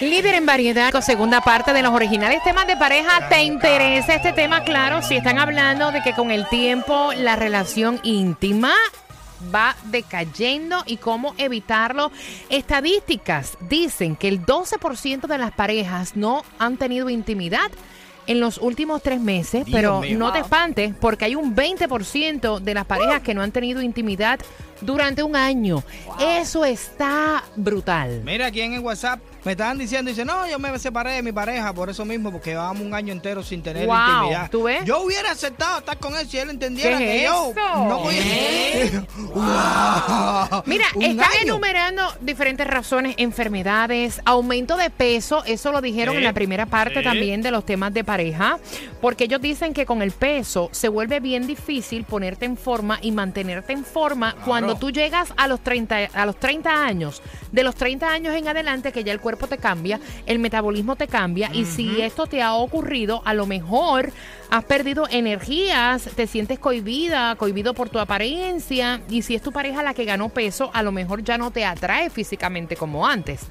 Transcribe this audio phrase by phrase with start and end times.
[0.00, 3.28] Líder en variedad, con segunda parte de los originales temas de pareja.
[3.28, 4.62] ¿Te interesa este tema?
[4.62, 8.72] Claro, si están hablando de que con el tiempo la relación íntima
[9.54, 12.10] va decayendo y cómo evitarlo.
[12.50, 17.70] Estadísticas dicen que el 12% de las parejas no han tenido intimidad
[18.26, 22.84] en los últimos tres meses, pero no te espantes porque hay un 20% de las
[22.84, 24.40] parejas que no han tenido intimidad
[24.80, 25.82] durante un año.
[26.20, 28.22] Eso está brutal.
[28.24, 31.32] Mira, aquí en el WhatsApp me estaban diciendo, dice, no, yo me separé de mi
[31.32, 34.50] pareja por eso mismo, porque llevábamos un año entero sin tener Wow, intimidad.
[34.50, 34.84] ¿tú ves?
[34.84, 37.60] Yo hubiera aceptado estar con él si él entendiera ¿Qué que es yo eso?
[37.60, 37.88] ¿Eh?
[37.88, 39.06] no podía.
[39.36, 40.62] Wow.
[40.66, 41.26] Mira, están año.
[41.42, 47.42] enumerando diferentes razones, enfermedades, aumento de peso, eso lo dijeron en la primera parte también
[47.42, 48.58] de los temas de pareja,
[49.06, 53.12] porque ellos dicen que con el peso se vuelve bien difícil ponerte en forma y
[53.12, 57.22] mantenerte en forma cuando tú llegas a los 30 a los 30 años.
[57.52, 61.06] De los 30 años en adelante que ya el cuerpo te cambia, el metabolismo te
[61.06, 64.10] cambia y si esto te ha ocurrido, a lo mejor
[64.50, 69.84] has perdido energías, te sientes cohibida, cohibido por tu apariencia y si es tu pareja
[69.84, 73.42] la que ganó peso, a lo mejor ya no te atrae físicamente como antes.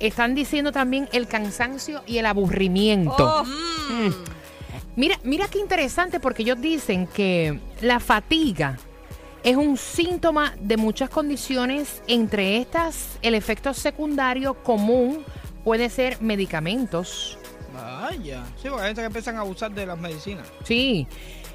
[0.00, 3.44] Están diciendo también el cansancio y el aburrimiento.
[3.88, 4.37] Mm.
[4.98, 8.76] Mira, mira qué interesante porque ellos dicen que la fatiga
[9.44, 15.24] es un síntoma de muchas condiciones, entre estas el efecto secundario común
[15.62, 17.38] puede ser medicamentos,
[17.72, 18.44] Vaya.
[18.60, 20.48] Sí, porque hay gente que empiezan a abusar de las medicinas.
[20.64, 21.06] Sí.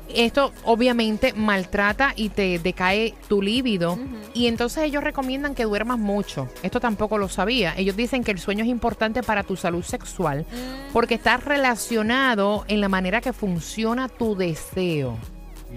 [0.10, 3.98] Esto obviamente maltrata y te decae tu líbido.
[4.34, 6.50] Y entonces ellos recomiendan que duermas mucho.
[6.62, 7.74] Esto tampoco lo sabía.
[7.78, 10.46] Ellos dicen que el sueño es importante para tu salud sexual
[10.92, 15.18] porque está relacionado en la manera que funciona tu deseo.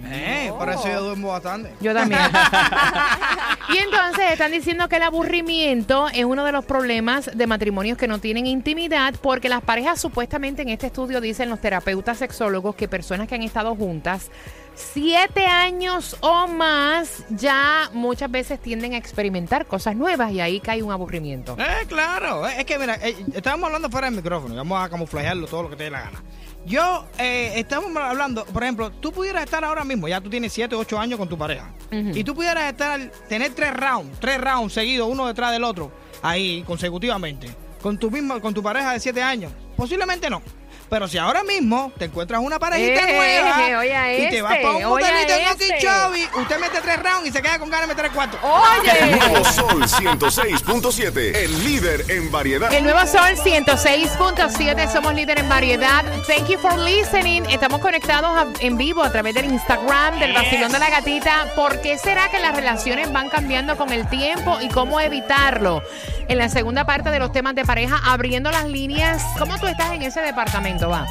[0.05, 1.73] Eh, por eso yo duermo bastante.
[1.79, 2.21] Yo también.
[3.73, 8.07] y entonces están diciendo que el aburrimiento es uno de los problemas de matrimonios que
[8.07, 12.87] no tienen intimidad porque las parejas supuestamente en este estudio dicen los terapeutas sexólogos que
[12.87, 14.29] personas que han estado juntas
[14.77, 20.83] siete años o más ya muchas veces tienden a experimentar cosas nuevas y ahí cae
[20.83, 21.57] un aburrimiento.
[21.59, 22.47] Eh, claro.
[22.47, 24.53] Es que, mira, eh, estábamos hablando fuera del micrófono.
[24.53, 26.21] y Vamos a camuflajearlo todo lo que te dé la gana.
[26.67, 30.75] Yo, eh, estamos hablando, por ejemplo, tú pudieras estar ahora mismo, ya tú tienes 7,
[30.75, 31.71] 8 años con tu pareja.
[31.89, 35.89] Y tú pudieras estar, tener tres rounds, tres rounds seguidos, uno detrás del otro,
[36.21, 37.47] ahí, consecutivamente,
[37.81, 39.53] con tu misma, con tu pareja de 7 años.
[39.77, 40.41] Posiblemente no.
[40.89, 44.53] Pero si ahora mismo te encuentras una parejita Eh, nueva oye a y te vas
[44.53, 46.39] este, para un motelito en este.
[46.39, 48.39] Usted mete tres rounds y se queda con ganas de meter cuatro.
[48.41, 49.15] Oye.
[49.17, 52.71] Nuevo Sol 106.7, el líder en variedad.
[52.73, 56.03] El nuevo Sol 106.7, somos líder en variedad.
[56.25, 57.43] Thank you for listening.
[57.49, 61.51] Estamos conectados a- en vivo a través del Instagram del Vacilón de la Gatita.
[61.55, 65.83] ¿Por qué será que las relaciones van cambiando con el tiempo y cómo evitarlo?
[66.29, 69.23] En la segunda parte de los temas de pareja, abriendo las líneas.
[69.39, 71.05] ¿Cómo tú estás en ese departamento, va?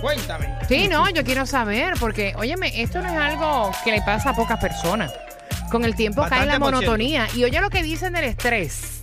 [0.00, 0.54] Cuéntame.
[0.68, 4.34] Sí, no, yo quiero saber, porque, óyeme, esto no es algo que le pasa a
[4.34, 5.12] pocas personas.
[5.70, 7.28] Con el tiempo cae la monotonía.
[7.34, 9.02] Y oye lo que dicen del estrés.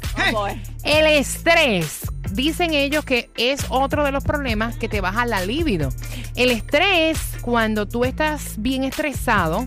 [0.84, 2.02] El estrés,
[2.32, 5.90] dicen ellos que es otro de los problemas que te baja la libido.
[6.36, 9.66] El estrés, cuando tú estás bien estresado,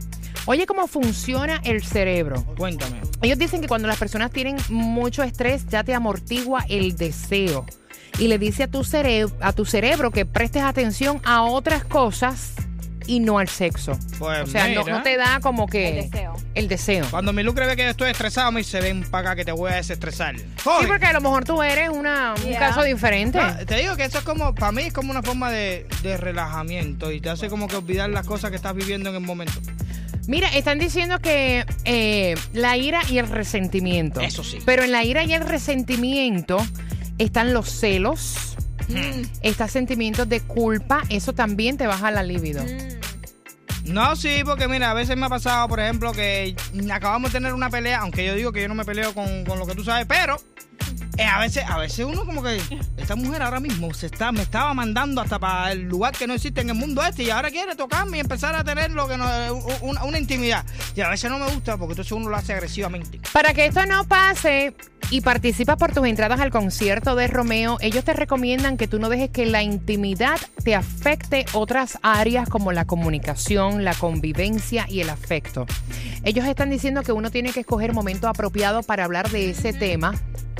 [0.51, 2.45] oye cómo funciona el cerebro.
[2.57, 3.01] Cuéntame.
[3.23, 7.67] Ellos dicen que cuando las personas tienen mucho estrés ya te amortigua el deseo
[8.19, 12.55] y le dice a tu, cere- a tu cerebro que prestes atención a otras cosas
[13.07, 13.99] y no al sexo.
[14.19, 16.37] Pues o sea, no, te da como que El deseo.
[16.55, 17.07] el deseo.
[17.11, 19.53] Cuando mi lucre ve que yo estoy estresado, me dice, ven para acá que te
[19.53, 20.37] voy a desestresar.
[20.37, 20.45] Sí,
[20.87, 22.59] porque a lo mejor tú eres una, un Yeah.
[22.59, 23.41] caso diferente.
[23.67, 27.11] Te digo que eso es como, para mí es como una forma de, de relajamiento
[27.13, 29.55] y te hace como que olvidar las cosas que estás viviendo en el momento.
[30.27, 34.21] Mira, están diciendo que eh, la ira y el resentimiento.
[34.21, 34.59] Eso sí.
[34.65, 36.59] Pero en la ira y el resentimiento
[37.19, 38.57] están los celos,
[39.43, 42.65] está sentimientos de culpa, eso también te baja la libido.
[43.85, 46.55] No, sí, porque mira, a veces me ha pasado, por ejemplo, que
[46.93, 49.59] acabamos de tener una pelea, aunque yo digo que yo no me peleo con, con
[49.59, 50.37] lo que tú sabes, pero
[51.21, 52.59] Eh, a veces, a veces uno como que
[52.97, 56.33] esta mujer ahora mismo se está, me estaba mandando hasta para el lugar que no
[56.33, 59.19] existe en el mundo este y ahora quiere tocarme y empezar a tener lo que
[59.19, 59.27] no,
[59.83, 60.65] una, una intimidad.
[60.97, 63.21] Y a veces no me gusta porque entonces uno lo hace agresivamente.
[63.35, 64.75] Para que esto no pase
[65.11, 69.11] y participas por tus entradas al concierto de Romeo, ellos te recomiendan que tú no
[69.11, 75.11] dejes que la intimidad te afecte otras áreas como la comunicación, la convivencia y el
[75.11, 75.67] afecto.
[76.23, 80.15] Ellos están diciendo que uno tiene que escoger momento apropiado para hablar de ese tema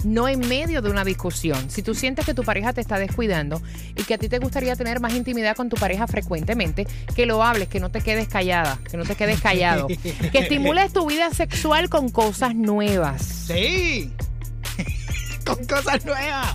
[0.05, 1.71] no en medio de una discusión.
[1.71, 3.61] Si tú sientes que tu pareja te está descuidando
[3.97, 7.43] y que a ti te gustaría tener más intimidad con tu pareja frecuentemente, que lo
[7.43, 9.87] hables, que no te quedes callada, que no te quedes callado.
[9.89, 13.23] que estimules tu vida sexual con cosas nuevas.
[13.47, 14.13] Sí.
[15.45, 16.53] con cosas nuevas.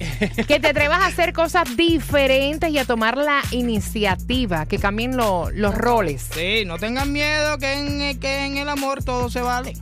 [0.47, 5.49] Que te atrevas a hacer cosas diferentes y a tomar la iniciativa, que cambien lo-
[5.51, 6.27] los roles.
[6.33, 9.73] Sí, no tengan miedo que en, que en el amor todo se vale.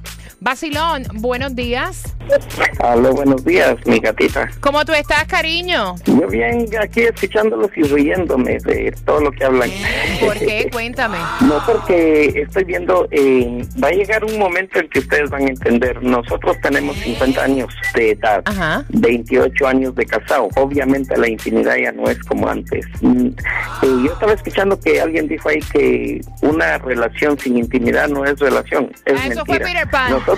[0.44, 2.04] Basilón, buenos días.
[2.80, 4.50] Aló, buenos días, mi gatita.
[4.60, 5.96] ¿Cómo tú estás, cariño?
[6.06, 9.70] Yo bien aquí escuchándolos y riéndome de todo lo que hablan.
[10.20, 10.70] ¿Por qué?
[10.74, 11.18] Cuéntame.
[11.42, 15.50] No, porque estoy viendo, eh, va a llegar un momento en que ustedes van a
[15.50, 16.04] entender.
[16.04, 18.84] Nosotros tenemos 50 años de edad, Ajá.
[18.90, 20.50] 28 años de casado.
[20.58, 22.86] Obviamente la intimidad ya no es como antes.
[23.00, 23.34] Mm, eh,
[23.82, 28.92] yo estaba escuchando que alguien dijo ahí que una relación sin intimidad no es relación.
[29.06, 29.82] Es Ah, eso fue mentira.
[29.82, 30.12] Peter Pan.
[30.12, 30.33] Nosotros,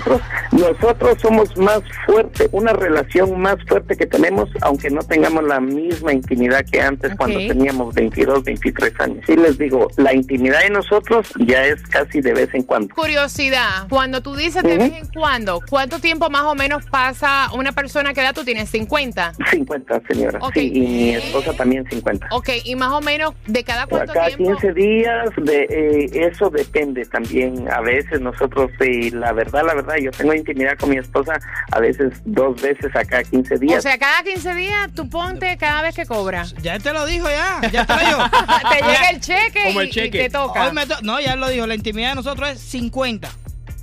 [0.52, 6.12] nosotros somos más fuerte, una relación más fuerte que tenemos, aunque no tengamos la misma
[6.12, 7.18] intimidad que antes Ok.
[7.18, 9.24] cuando teníamos 22, 23 años.
[9.26, 12.94] Sí les digo, la intimidad de nosotros ya es casi de vez en cuando.
[12.94, 14.78] Curiosidad, cuando tú dices de Ujú.
[14.78, 18.72] vez en cuando, ¿cuánto tiempo más o menos pasa una persona que edad tú tienes?
[18.72, 19.32] ¿50?
[19.50, 20.38] 50, señora.
[20.42, 20.54] Ok.
[20.54, 22.28] Sí, y mi esposa también 50.
[22.30, 24.56] Ok, y más o menos de cada cuánto Cada tiempo.
[24.58, 27.70] 15 días, de eh, eso depende también.
[27.70, 31.34] A veces nosotros, eh, la verdad, la verdad, yo tengo intimidad con mi esposa
[31.72, 33.78] a veces dos veces a cada 15 días.
[33.78, 36.54] O sea, cada 15 días tú ponte cada vez que cobras.
[36.62, 38.18] Ya te lo dijo ya, ya te lo dijo.
[38.70, 40.18] te llega el cheque, Como el y, y cheque.
[40.18, 40.66] te toca.
[40.66, 43.28] Hoy me to- no, ya él lo dijo, la intimidad de nosotros es 50.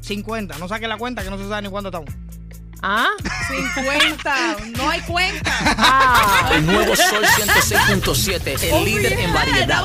[0.01, 2.09] 50, no saque la cuenta que no se sabe ni cuándo estamos.
[2.85, 3.07] ¿Ah?
[3.47, 4.35] 50.
[4.77, 5.51] No hay cuenta.
[5.77, 6.51] Ah.
[6.53, 9.83] El nuevo Sol 106.7, el líder en variedad.